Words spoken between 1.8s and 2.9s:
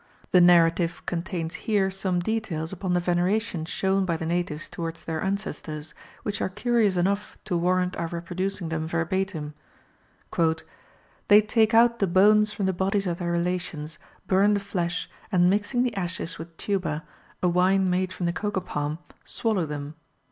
some details